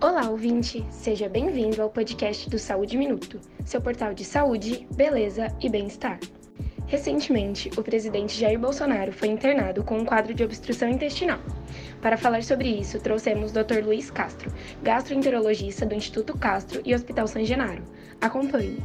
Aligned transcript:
Olá, 0.00 0.30
ouvinte! 0.30 0.86
Seja 0.92 1.28
bem-vindo 1.28 1.82
ao 1.82 1.90
podcast 1.90 2.48
do 2.48 2.56
Saúde 2.56 2.96
Minuto, 2.96 3.40
seu 3.64 3.80
portal 3.80 4.14
de 4.14 4.24
saúde, 4.24 4.86
beleza 4.94 5.48
e 5.60 5.68
bem-estar. 5.68 6.20
Recentemente, 6.86 7.68
o 7.76 7.82
presidente 7.82 8.38
Jair 8.38 8.60
Bolsonaro 8.60 9.12
foi 9.12 9.26
internado 9.26 9.82
com 9.82 9.98
um 9.98 10.04
quadro 10.04 10.32
de 10.32 10.44
obstrução 10.44 10.88
intestinal. 10.88 11.40
Para 12.00 12.16
falar 12.16 12.44
sobre 12.44 12.68
isso, 12.68 13.00
trouxemos 13.00 13.50
o 13.50 13.54
Dr. 13.54 13.84
Luiz 13.84 14.08
Castro, 14.08 14.52
gastroenterologista 14.84 15.84
do 15.84 15.96
Instituto 15.96 16.38
Castro 16.38 16.80
e 16.84 16.94
Hospital 16.94 17.26
San 17.26 17.44
Genaro. 17.44 17.82
Acompanhe. 18.20 18.78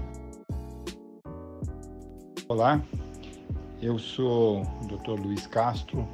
Olá, 2.48 2.82
eu 3.80 4.00
sou 4.00 4.64
o 4.64 4.88
Dr. 4.88 5.22
Luiz 5.22 5.46
Castro, 5.46 6.08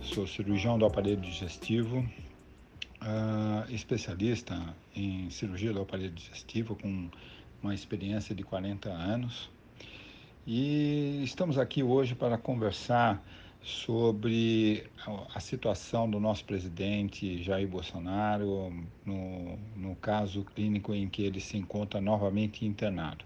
sou 0.00 0.28
cirurgião 0.28 0.78
do 0.78 0.86
aparelho 0.86 1.20
digestivo, 1.20 2.06
uh, 3.02 3.72
especialista 3.72 4.74
em 4.94 5.30
cirurgia 5.30 5.72
do 5.72 5.80
aparelho 5.80 6.10
digestivo 6.10 6.76
com 6.76 7.08
uma 7.62 7.74
experiência 7.74 8.34
de 8.34 8.42
40 8.42 8.88
anos. 8.88 9.50
E 10.46 11.20
estamos 11.22 11.58
aqui 11.58 11.82
hoje 11.82 12.14
para 12.14 12.38
conversar 12.38 13.22
sobre 13.62 14.86
a 15.34 15.40
situação 15.40 16.08
do 16.08 16.18
nosso 16.20 16.44
presidente 16.44 17.42
Jair 17.42 17.68
Bolsonaro 17.68 18.72
no, 19.04 19.58
no 19.76 19.96
caso 19.96 20.44
clínico 20.44 20.94
em 20.94 21.08
que 21.08 21.22
ele 21.22 21.40
se 21.40 21.56
encontra 21.56 22.00
novamente 22.00 22.64
internado. 22.64 23.24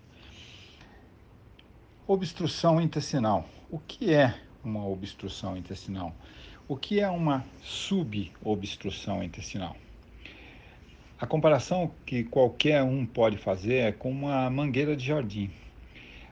Obstrução 2.06 2.80
intestinal. 2.80 3.48
O 3.70 3.78
que 3.78 4.12
é 4.12 4.34
uma 4.64 4.84
obstrução 4.86 5.56
intestinal? 5.56 6.14
O 6.68 6.76
que 6.76 7.00
é 7.00 7.10
uma 7.10 7.44
subobstrução 7.60 9.20
intestinal? 9.20 9.76
A 11.20 11.26
comparação 11.26 11.90
que 12.06 12.22
qualquer 12.22 12.84
um 12.84 13.04
pode 13.04 13.36
fazer 13.36 13.74
é 13.74 13.92
com 13.92 14.08
uma 14.10 14.48
mangueira 14.48 14.96
de 14.96 15.04
jardim. 15.04 15.50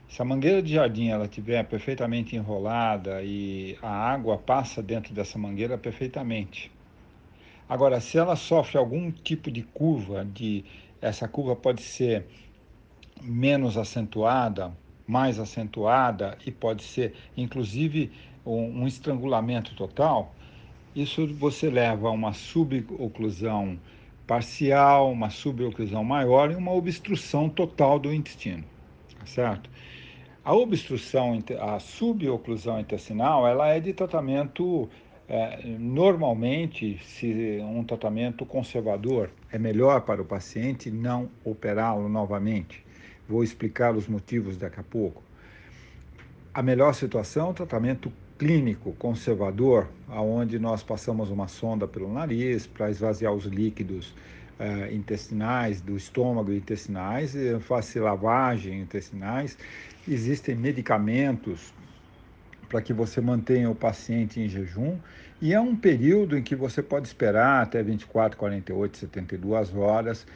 Se 0.09 0.23
a 0.23 0.25
mangueira 0.25 0.63
de 0.63 0.73
jardim 0.73 1.09
ela 1.09 1.25
estiver 1.25 1.65
perfeitamente 1.65 2.37
enrolada 2.37 3.21
e 3.25 3.77
a 3.83 3.91
água 3.91 4.39
passa 4.39 4.81
dentro 4.81 5.13
dessa 5.13 5.37
mangueira 5.37 5.77
perfeitamente. 5.77 6.71
Agora, 7.69 8.01
se 8.01 8.17
ela 8.17 8.37
sofre 8.37 8.79
algum 8.79 9.11
tipo 9.11 9.51
de 9.51 9.63
curva, 9.63 10.25
de 10.25 10.65
essa 11.01 11.27
curva 11.27 11.57
pode 11.57 11.83
ser 11.83 12.27
menos 13.21 13.77
acentuada, 13.77 14.73
mais 15.11 15.41
acentuada 15.41 16.39
e 16.47 16.53
pode 16.53 16.85
ser 16.85 17.15
inclusive 17.37 18.13
um, 18.47 18.83
um 18.83 18.87
estrangulamento 18.87 19.75
total, 19.75 20.33
isso 20.95 21.27
você 21.35 21.69
leva 21.69 22.09
a 22.09 22.11
uma 22.13 22.33
suboclusão 22.33 23.79
parcial, 24.27 25.11
uma 25.11 25.29
suboclusão 25.29 26.05
maior 26.05 26.53
e 26.53 26.55
uma 26.55 26.73
obstrução 26.73 27.49
total 27.49 27.99
do 27.99 28.15
intestino, 28.15 28.65
tá 29.19 29.27
certo? 29.27 29.69
A 30.45 30.55
obstrução, 30.55 31.39
a 31.61 31.79
suboclusão 31.81 32.81
intestinal, 32.81 33.47
ela 33.47 33.69
é 33.69 33.81
de 33.81 33.93
tratamento 33.93 34.89
é, 35.29 35.65
normalmente, 35.79 36.99
se 37.05 37.59
um 37.63 37.85
tratamento 37.85 38.45
conservador 38.45 39.31
é 39.53 39.59
melhor 39.59 40.01
para 40.01 40.21
o 40.21 40.25
paciente 40.25 40.91
não 40.91 41.29
operá-lo 41.45 42.09
novamente. 42.09 42.85
Vou 43.31 43.45
explicar 43.45 43.95
os 43.95 44.09
motivos 44.09 44.57
daqui 44.57 44.81
a 44.81 44.83
pouco. 44.83 45.23
A 46.53 46.61
melhor 46.61 46.93
situação 46.95 47.55
tratamento 47.55 48.13
clínico 48.37 48.93
conservador, 48.95 49.87
aonde 50.09 50.59
nós 50.59 50.83
passamos 50.83 51.31
uma 51.31 51.47
sonda 51.47 51.87
pelo 51.87 52.13
nariz 52.13 52.67
para 52.67 52.91
esvaziar 52.91 53.33
os 53.33 53.45
líquidos 53.45 54.13
uh, 54.59 54.93
intestinais, 54.93 55.81
do 55.81 55.97
estômago 55.97 56.51
e 56.51 56.57
intestinais, 56.57 57.37
faz 57.61 57.95
lavagem 57.95 58.81
intestinais. 58.81 59.57
Existem 60.09 60.57
medicamentos 60.57 61.73
para 62.69 62.83
que 62.83 62.93
você 62.93 63.21
mantenha 63.21 63.71
o 63.71 63.77
paciente 63.77 64.41
em 64.41 64.49
jejum 64.49 64.99
e 65.41 65.55
é 65.55 65.61
um 65.61 65.77
período 65.77 66.37
em 66.37 66.43
que 66.43 66.57
você 66.57 66.83
pode 66.83 67.07
esperar 67.07 67.63
até 67.63 67.81
24, 67.81 68.37
48, 68.37 68.97
72 68.97 69.73
horas 69.77 70.27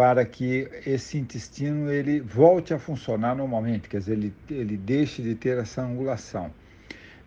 para 0.00 0.24
que 0.24 0.66
esse 0.86 1.18
intestino 1.18 1.92
ele 1.92 2.20
volte 2.20 2.72
a 2.72 2.78
funcionar 2.78 3.36
normalmente, 3.36 3.86
quer 3.86 3.98
dizer, 3.98 4.14
ele, 4.14 4.34
ele 4.48 4.74
deixe 4.74 5.20
de 5.20 5.34
ter 5.34 5.58
essa 5.58 5.82
angulação. 5.82 6.50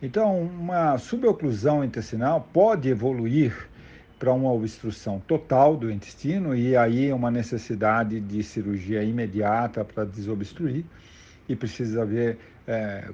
Então, 0.01 0.41
uma 0.41 0.97
suboclusão 0.97 1.83
intestinal 1.83 2.49
pode 2.51 2.89
evoluir 2.89 3.69
para 4.17 4.33
uma 4.33 4.51
obstrução 4.51 5.19
total 5.19 5.77
do 5.77 5.91
intestino 5.91 6.55
e 6.55 6.75
aí 6.75 7.13
uma 7.13 7.29
necessidade 7.29 8.19
de 8.19 8.41
cirurgia 8.41 9.03
imediata 9.03 9.85
para 9.85 10.03
desobstruir 10.03 10.83
e 11.47 11.55
precisa 11.55 12.03
ver 12.03 12.39
é, 12.65 13.07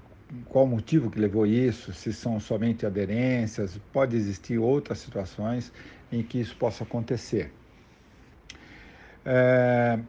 qual 0.46 0.64
o 0.64 0.70
motivo 0.70 1.12
que 1.12 1.20
levou 1.20 1.46
isso, 1.46 1.92
se 1.92 2.14
são 2.14 2.40
somente 2.40 2.86
aderências, 2.86 3.78
pode 3.92 4.16
existir 4.16 4.58
outras 4.58 5.00
situações 5.00 5.70
em 6.10 6.24
que 6.24 6.40
isso 6.40 6.56
possa 6.56 6.86
acontecer. 6.86 7.52
É, 9.32 10.00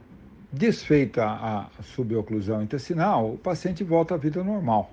desfeita 0.51 1.27
a 1.27 1.69
suboclusão 1.83 2.63
intestinal, 2.63 3.35
o 3.35 3.37
paciente 3.37 3.85
volta 3.85 4.15
à 4.15 4.17
vida 4.17 4.43
normal. 4.43 4.91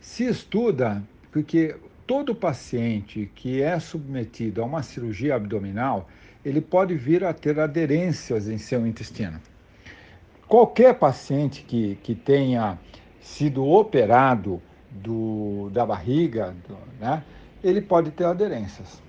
Se 0.00 0.24
estuda 0.24 1.02
porque 1.32 1.74
todo 2.06 2.36
paciente 2.36 3.28
que 3.34 3.60
é 3.60 3.80
submetido 3.80 4.62
a 4.62 4.64
uma 4.64 4.80
cirurgia 4.80 5.34
abdominal, 5.34 6.08
ele 6.44 6.60
pode 6.60 6.94
vir 6.94 7.24
a 7.24 7.34
ter 7.34 7.58
aderências 7.58 8.48
em 8.48 8.58
seu 8.58 8.86
intestino. 8.86 9.40
Qualquer 10.46 10.94
paciente 10.94 11.64
que, 11.64 11.96
que 11.96 12.14
tenha 12.14 12.78
sido 13.20 13.66
operado 13.66 14.62
do, 14.88 15.68
da 15.70 15.84
barriga, 15.84 16.54
do, 16.68 16.78
né, 17.00 17.24
ele 17.64 17.80
pode 17.80 18.12
ter 18.12 18.24
aderências. 18.24 19.02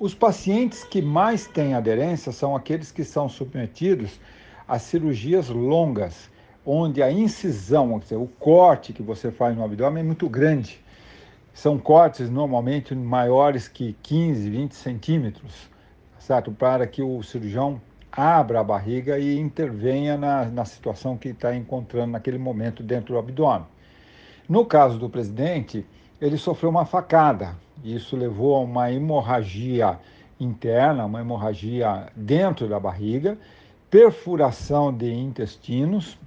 Os 0.00 0.14
pacientes 0.14 0.84
que 0.84 1.02
mais 1.02 1.48
têm 1.48 1.74
aderência 1.74 2.30
são 2.30 2.54
aqueles 2.54 2.92
que 2.92 3.02
são 3.02 3.28
submetidos 3.28 4.20
a 4.68 4.78
cirurgias 4.78 5.48
longas, 5.48 6.30
onde 6.64 7.02
a 7.02 7.10
incisão, 7.10 7.98
dizer, 7.98 8.14
o 8.14 8.28
corte 8.38 8.92
que 8.92 9.02
você 9.02 9.32
faz 9.32 9.56
no 9.56 9.64
abdômen 9.64 10.04
é 10.04 10.06
muito 10.06 10.28
grande. 10.28 10.80
São 11.52 11.78
cortes 11.78 12.30
normalmente 12.30 12.94
maiores 12.94 13.66
que 13.66 13.96
15, 14.04 14.48
20 14.48 14.72
centímetros, 14.76 15.68
certo? 16.20 16.52
Para 16.52 16.86
que 16.86 17.02
o 17.02 17.20
cirurgião 17.24 17.80
abra 18.12 18.60
a 18.60 18.64
barriga 18.64 19.18
e 19.18 19.36
intervenha 19.36 20.16
na, 20.16 20.44
na 20.44 20.64
situação 20.64 21.16
que 21.16 21.30
está 21.30 21.56
encontrando 21.56 22.12
naquele 22.12 22.38
momento 22.38 22.84
dentro 22.84 23.14
do 23.14 23.18
abdômen. 23.18 23.66
No 24.48 24.64
caso 24.64 24.96
do 24.96 25.10
presidente, 25.10 25.84
ele 26.20 26.38
sofreu 26.38 26.70
uma 26.70 26.86
facada. 26.86 27.56
Isso 27.84 28.16
levou 28.16 28.56
a 28.56 28.60
uma 28.60 28.90
hemorragia 28.90 29.98
interna, 30.40 31.04
uma 31.04 31.20
hemorragia 31.20 32.08
dentro 32.14 32.68
da 32.68 32.78
barriga, 32.78 33.36
perfuração 33.90 34.92
de 34.92 35.12
intestinos, 35.12 36.18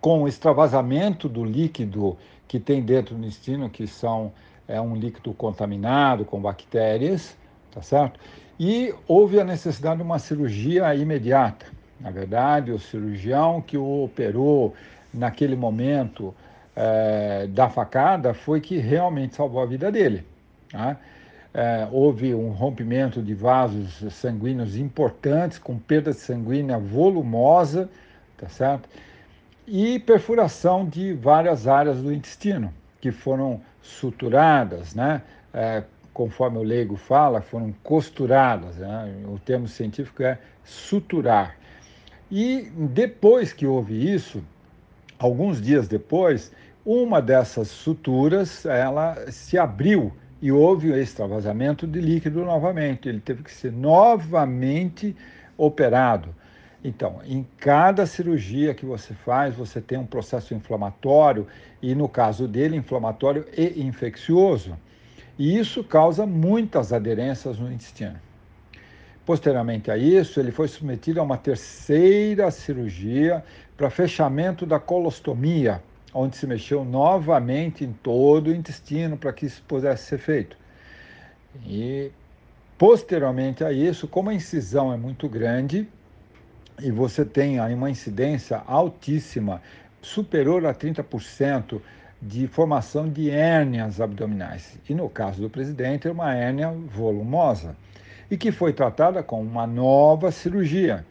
com 0.00 0.26
extravasamento 0.26 1.28
do 1.28 1.44
líquido 1.44 2.16
que 2.48 2.58
tem 2.58 2.82
dentro 2.82 3.14
do 3.14 3.20
intestino, 3.20 3.70
que 3.70 3.86
são 3.86 4.32
é 4.68 4.80
um 4.80 4.94
líquido 4.94 5.34
contaminado 5.34 6.24
com 6.24 6.40
bactérias, 6.40 7.36
tá 7.70 7.82
certo? 7.82 8.18
E 8.58 8.94
houve 9.08 9.40
a 9.40 9.44
necessidade 9.44 9.96
de 9.96 10.02
uma 10.02 10.18
cirurgia 10.18 10.94
imediata. 10.94 11.66
Na 12.00 12.10
verdade, 12.10 12.72
o 12.72 12.78
cirurgião 12.78 13.60
que 13.60 13.76
o 13.76 14.04
operou 14.04 14.74
naquele 15.12 15.56
momento 15.56 16.34
é, 16.74 17.46
da 17.48 17.68
facada 17.68 18.34
foi 18.34 18.60
que 18.60 18.78
realmente 18.78 19.34
salvou 19.34 19.62
a 19.62 19.66
vida 19.66 19.90
dele. 19.90 20.24
Tá? 20.72 20.96
É, 21.54 21.86
houve 21.92 22.34
um 22.34 22.48
rompimento 22.48 23.20
de 23.22 23.34
vasos 23.34 24.02
sanguíneos 24.14 24.76
importantes, 24.76 25.58
com 25.58 25.78
perda 25.78 26.12
sanguínea 26.14 26.78
volumosa, 26.78 27.90
tá 28.38 28.48
certo? 28.48 28.88
E 29.66 29.98
perfuração 29.98 30.88
de 30.88 31.12
várias 31.12 31.68
áreas 31.68 31.98
do 32.02 32.12
intestino 32.12 32.72
que 33.00 33.12
foram 33.12 33.60
suturadas, 33.82 34.94
né? 34.94 35.22
É, 35.52 35.82
conforme 36.14 36.58
o 36.58 36.62
leigo 36.62 36.96
fala, 36.96 37.40
foram 37.40 37.74
costuradas. 37.82 38.76
Né? 38.76 39.14
O 39.26 39.38
termo 39.38 39.68
científico 39.68 40.22
é 40.22 40.38
suturar. 40.64 41.56
E 42.30 42.70
depois 42.76 43.52
que 43.52 43.66
houve 43.66 44.12
isso, 44.12 44.42
alguns 45.18 45.60
dias 45.60 45.88
depois, 45.88 46.52
uma 46.84 47.20
dessas 47.20 47.68
suturas 47.68 48.64
ela 48.64 49.30
se 49.30 49.58
abriu 49.58 50.12
e 50.42 50.50
houve 50.50 50.90
o 50.90 50.98
extravasamento 50.98 51.86
de 51.86 52.00
líquido 52.00 52.44
novamente. 52.44 53.08
Ele 53.08 53.20
teve 53.20 53.44
que 53.44 53.52
ser 53.52 53.70
novamente 53.70 55.16
operado. 55.56 56.34
Então, 56.84 57.20
em 57.24 57.46
cada 57.58 58.04
cirurgia 58.06 58.74
que 58.74 58.84
você 58.84 59.14
faz, 59.14 59.54
você 59.54 59.80
tem 59.80 59.96
um 59.96 60.04
processo 60.04 60.52
inflamatório, 60.52 61.46
e 61.80 61.94
no 61.94 62.08
caso 62.08 62.48
dele, 62.48 62.76
inflamatório 62.76 63.46
e 63.56 63.80
infeccioso. 63.86 64.76
E 65.38 65.56
isso 65.56 65.84
causa 65.84 66.26
muitas 66.26 66.92
aderências 66.92 67.56
no 67.56 67.72
intestino. 67.72 68.18
Posteriormente 69.24 69.92
a 69.92 69.96
isso, 69.96 70.40
ele 70.40 70.50
foi 70.50 70.66
submetido 70.66 71.20
a 71.20 71.22
uma 71.22 71.36
terceira 71.36 72.50
cirurgia 72.50 73.44
para 73.76 73.88
fechamento 73.88 74.66
da 74.66 74.80
colostomia, 74.80 75.80
onde 76.12 76.36
se 76.36 76.46
mexeu 76.46 76.84
novamente 76.84 77.84
em 77.84 77.92
todo 77.92 78.48
o 78.48 78.54
intestino 78.54 79.16
para 79.16 79.32
que 79.32 79.46
isso 79.46 79.62
pudesse 79.66 80.04
ser 80.04 80.18
feito. 80.18 80.56
E 81.66 82.10
posteriormente 82.78 83.64
a 83.64 83.72
isso, 83.72 84.06
como 84.08 84.30
a 84.30 84.34
incisão 84.34 84.92
é 84.92 84.96
muito 84.96 85.28
grande 85.28 85.88
e 86.80 86.90
você 86.90 87.24
tem 87.24 87.58
aí 87.58 87.74
uma 87.74 87.90
incidência 87.90 88.62
altíssima, 88.66 89.62
superior 90.00 90.66
a 90.66 90.74
30% 90.74 91.80
de 92.20 92.46
formação 92.46 93.08
de 93.08 93.30
hérnias 93.30 94.00
abdominais. 94.00 94.78
E 94.88 94.94
no 94.94 95.08
caso 95.08 95.40
do 95.40 95.50
presidente, 95.50 96.08
é 96.08 96.10
uma 96.12 96.34
hérnia 96.34 96.70
volumosa 96.70 97.76
e 98.30 98.36
que 98.36 98.50
foi 98.50 98.72
tratada 98.72 99.22
com 99.22 99.42
uma 99.42 99.66
nova 99.66 100.30
cirurgia, 100.30 101.04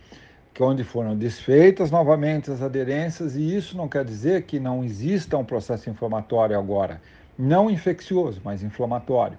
que 0.53 0.61
onde 0.61 0.83
foram 0.83 1.15
desfeitas 1.15 1.91
novamente 1.91 2.51
as 2.51 2.61
aderências, 2.61 3.35
e 3.35 3.55
isso 3.55 3.77
não 3.77 3.87
quer 3.87 4.03
dizer 4.03 4.43
que 4.43 4.59
não 4.59 4.83
exista 4.83 5.37
um 5.37 5.45
processo 5.45 5.89
inflamatório 5.89 6.57
agora, 6.57 7.01
não 7.37 7.69
infeccioso, 7.69 8.41
mas 8.43 8.61
inflamatório. 8.61 9.37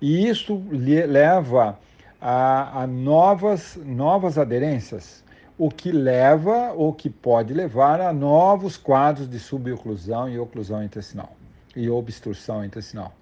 E 0.00 0.28
isso 0.28 0.62
leva 0.70 1.78
a, 2.20 2.82
a 2.82 2.86
novas, 2.86 3.76
novas 3.84 4.38
aderências, 4.38 5.22
o 5.58 5.68
que 5.68 5.92
leva 5.92 6.72
ou 6.72 6.92
que 6.92 7.10
pode 7.10 7.52
levar 7.52 8.00
a 8.00 8.12
novos 8.12 8.76
quadros 8.76 9.28
de 9.28 9.38
suboclusão 9.38 10.28
e 10.28 10.38
oclusão 10.38 10.82
intestinal 10.82 11.36
e 11.74 11.88
obstrução 11.88 12.64
intestinal. 12.64 13.12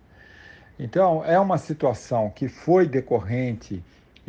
Então, 0.78 1.24
é 1.24 1.38
uma 1.38 1.58
situação 1.58 2.30
que 2.30 2.48
foi 2.48 2.86
decorrente 2.86 3.82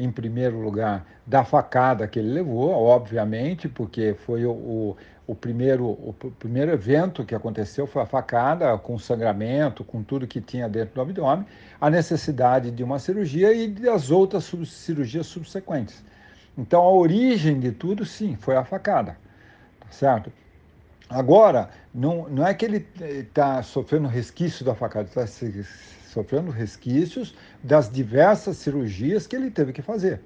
em 0.03 0.11
primeiro 0.11 0.59
lugar, 0.59 1.05
da 1.25 1.43
facada 1.43 2.07
que 2.07 2.17
ele 2.17 2.31
levou, 2.31 2.71
obviamente, 2.71 3.69
porque 3.69 4.15
foi 4.25 4.45
o, 4.45 4.95
o, 5.27 5.35
primeiro, 5.35 5.85
o 5.85 6.13
primeiro 6.39 6.71
evento 6.71 7.23
que 7.23 7.35
aconteceu 7.35 7.85
foi 7.85 8.01
a 8.01 8.05
facada, 8.05 8.77
com 8.77 8.97
sangramento, 8.97 9.83
com 9.83 10.03
tudo 10.03 10.27
que 10.27 10.41
tinha 10.41 10.67
dentro 10.67 10.95
do 10.95 11.01
abdômen, 11.01 11.45
a 11.79 11.89
necessidade 11.89 12.71
de 12.71 12.83
uma 12.83 12.99
cirurgia 12.99 13.53
e 13.53 13.67
das 13.67 14.09
outras 14.11 14.43
sub 14.43 14.65
cirurgias 14.65 15.27
subsequentes. 15.27 16.03
Então, 16.57 16.81
a 16.81 16.91
origem 16.91 17.59
de 17.59 17.71
tudo, 17.71 18.05
sim, 18.05 18.35
foi 18.35 18.55
a 18.55 18.63
facada, 18.63 19.17
tá 19.79 19.87
certo? 19.89 20.31
Agora, 21.11 21.69
não, 21.93 22.29
não 22.29 22.47
é 22.47 22.53
que 22.53 22.63
ele 22.63 22.87
está 22.97 23.61
sofrendo 23.61 24.07
resquício 24.07 24.63
da 24.63 24.73
facada, 24.73 25.09
está 25.09 25.27
sofrendo 26.07 26.51
resquícios 26.51 27.35
das 27.61 27.91
diversas 27.91 28.57
cirurgias 28.57 29.27
que 29.27 29.35
ele 29.35 29.51
teve 29.51 29.73
que 29.73 29.81
fazer. 29.81 30.21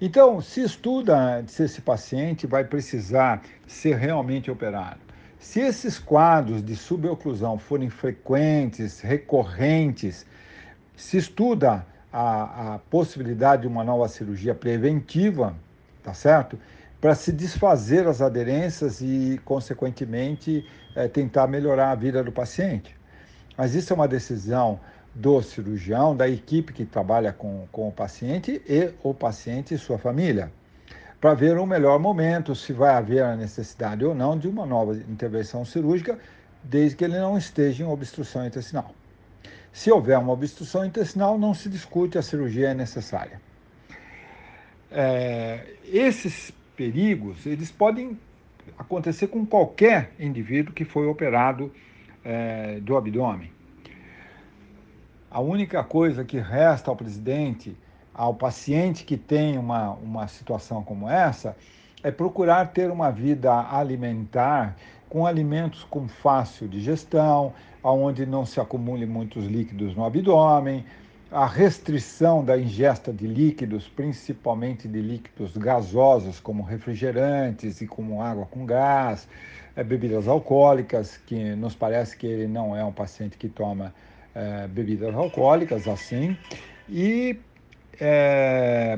Então, 0.00 0.40
se 0.40 0.62
estuda 0.62 1.44
se 1.46 1.64
esse 1.64 1.82
paciente 1.82 2.46
vai 2.46 2.64
precisar 2.64 3.42
ser 3.66 3.96
realmente 3.96 4.50
operado. 4.50 5.00
Se 5.38 5.60
esses 5.60 5.98
quadros 5.98 6.64
de 6.64 6.74
suboclusão 6.74 7.58
forem 7.58 7.90
frequentes, 7.90 9.00
recorrentes, 9.00 10.24
se 10.96 11.18
estuda 11.18 11.86
a, 12.10 12.74
a 12.74 12.78
possibilidade 12.78 13.62
de 13.62 13.68
uma 13.68 13.84
nova 13.84 14.08
cirurgia 14.08 14.54
preventiva, 14.54 15.54
tá 16.02 16.14
certo? 16.14 16.58
Para 17.04 17.14
se 17.14 17.30
desfazer 17.32 18.06
as 18.06 18.22
aderências 18.22 19.02
e, 19.02 19.38
consequentemente, 19.44 20.66
é, 20.96 21.06
tentar 21.06 21.46
melhorar 21.46 21.90
a 21.90 21.94
vida 21.94 22.24
do 22.24 22.32
paciente. 22.32 22.96
Mas 23.58 23.74
isso 23.74 23.92
é 23.92 23.94
uma 23.94 24.08
decisão 24.08 24.80
do 25.14 25.42
cirurgião, 25.42 26.16
da 26.16 26.26
equipe 26.26 26.72
que 26.72 26.86
trabalha 26.86 27.30
com, 27.30 27.68
com 27.70 27.88
o 27.88 27.92
paciente 27.92 28.62
e 28.66 28.90
o 29.02 29.12
paciente 29.12 29.74
e 29.74 29.78
sua 29.78 29.98
família, 29.98 30.50
para 31.20 31.34
ver 31.34 31.58
o 31.58 31.66
melhor 31.66 31.98
momento, 31.98 32.54
se 32.54 32.72
vai 32.72 32.94
haver 32.94 33.22
a 33.22 33.36
necessidade 33.36 34.02
ou 34.02 34.14
não 34.14 34.38
de 34.38 34.48
uma 34.48 34.64
nova 34.64 34.96
intervenção 34.96 35.62
cirúrgica, 35.62 36.18
desde 36.62 36.96
que 36.96 37.04
ele 37.04 37.18
não 37.18 37.36
esteja 37.36 37.84
em 37.84 37.86
obstrução 37.86 38.46
intestinal. 38.46 38.94
Se 39.70 39.92
houver 39.92 40.18
uma 40.18 40.32
obstrução 40.32 40.86
intestinal, 40.86 41.38
não 41.38 41.52
se 41.52 41.68
discute, 41.68 42.16
a 42.16 42.22
cirurgia 42.22 42.70
é 42.70 42.74
necessária. 42.74 43.42
É, 44.90 45.66
esses 45.84 46.50
perigos, 46.76 47.46
eles 47.46 47.70
podem 47.70 48.18
acontecer 48.78 49.28
com 49.28 49.44
qualquer 49.44 50.12
indivíduo 50.18 50.72
que 50.72 50.84
foi 50.84 51.06
operado 51.06 51.72
é, 52.24 52.80
do 52.80 52.96
abdômen. 52.96 53.50
A 55.30 55.40
única 55.40 55.82
coisa 55.82 56.24
que 56.24 56.38
resta 56.38 56.90
ao 56.90 56.96
presidente, 56.96 57.76
ao 58.14 58.34
paciente 58.34 59.04
que 59.04 59.16
tem 59.16 59.58
uma, 59.58 59.90
uma 59.90 60.28
situação 60.28 60.82
como 60.82 61.08
essa, 61.08 61.56
é 62.02 62.10
procurar 62.10 62.66
ter 62.66 62.90
uma 62.90 63.10
vida 63.10 63.52
alimentar 63.52 64.76
com 65.08 65.26
alimentos 65.26 65.84
com 65.84 66.08
fácil 66.08 66.68
digestão, 66.68 67.52
onde 67.82 68.24
não 68.26 68.46
se 68.46 68.60
acumule 68.60 69.06
muitos 69.06 69.44
líquidos 69.46 69.94
no 69.94 70.04
abdômen, 70.04 70.84
a 71.34 71.46
restrição 71.46 72.44
da 72.44 72.56
ingesta 72.56 73.12
de 73.12 73.26
líquidos, 73.26 73.88
principalmente 73.88 74.86
de 74.86 75.00
líquidos 75.00 75.56
gasosos, 75.56 76.38
como 76.38 76.62
refrigerantes 76.62 77.80
e 77.80 77.88
como 77.88 78.22
água 78.22 78.46
com 78.46 78.64
gás, 78.64 79.26
é, 79.74 79.82
bebidas 79.82 80.28
alcoólicas, 80.28 81.16
que 81.16 81.56
nos 81.56 81.74
parece 81.74 82.16
que 82.16 82.24
ele 82.24 82.46
não 82.46 82.76
é 82.76 82.84
um 82.84 82.92
paciente 82.92 83.36
que 83.36 83.48
toma 83.48 83.92
é, 84.32 84.68
bebidas 84.68 85.12
alcoólicas 85.12 85.88
assim, 85.88 86.38
e 86.88 87.36
é, 88.00 88.96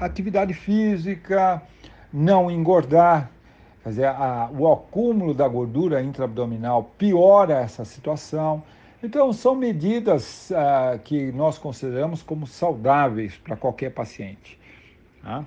atividade 0.00 0.52
física, 0.52 1.62
não 2.12 2.50
engordar, 2.50 3.30
quer 3.84 3.90
dizer, 3.90 4.06
a, 4.06 4.50
o 4.52 4.72
acúmulo 4.72 5.32
da 5.32 5.46
gordura 5.46 6.02
intraabdominal 6.02 6.90
piora 6.98 7.60
essa 7.60 7.84
situação. 7.84 8.64
Então, 9.02 9.32
são 9.32 9.54
medidas 9.54 10.50
uh, 10.50 10.98
que 10.98 11.30
nós 11.32 11.56
consideramos 11.56 12.22
como 12.22 12.46
saudáveis 12.46 13.36
para 13.36 13.56
qualquer 13.56 13.90
paciente. 13.90 14.58
Tá? 15.22 15.44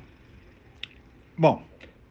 Bom, 1.37 1.61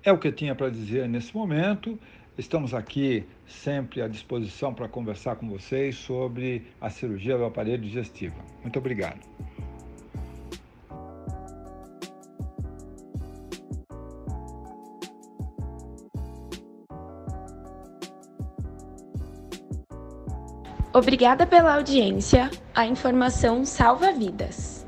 é 0.02 0.12
o 0.12 0.18
que 0.18 0.28
eu 0.28 0.32
tinha 0.32 0.54
para 0.54 0.68
dizer 0.68 1.08
nesse 1.08 1.34
momento. 1.34 1.98
Estamos 2.36 2.74
aqui 2.74 3.26
sempre 3.46 4.02
à 4.02 4.08
disposição 4.08 4.72
para 4.72 4.88
conversar 4.88 5.36
com 5.36 5.48
vocês 5.48 5.96
sobre 5.96 6.66
a 6.80 6.90
cirurgia 6.90 7.36
do 7.36 7.44
aparelho 7.44 7.82
digestivo. 7.82 8.36
Muito 8.62 8.78
obrigado. 8.78 9.20
Obrigada 20.92 21.46
pela 21.46 21.76
audiência. 21.76 22.50
A 22.74 22.84
informação 22.84 23.64
salva 23.64 24.12
vidas. 24.12 24.79